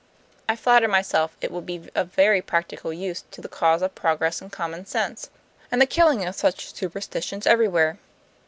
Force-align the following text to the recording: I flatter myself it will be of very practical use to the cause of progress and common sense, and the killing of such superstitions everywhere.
I 0.49 0.55
flatter 0.55 0.87
myself 0.87 1.37
it 1.41 1.51
will 1.51 1.61
be 1.61 1.87
of 1.93 2.07
very 2.09 2.41
practical 2.41 2.91
use 2.91 3.23
to 3.29 3.39
the 3.39 3.47
cause 3.47 3.83
of 3.83 3.93
progress 3.93 4.41
and 4.41 4.51
common 4.51 4.87
sense, 4.87 5.29
and 5.71 5.79
the 5.79 5.85
killing 5.85 6.25
of 6.25 6.33
such 6.33 6.73
superstitions 6.73 7.45
everywhere. 7.45 7.99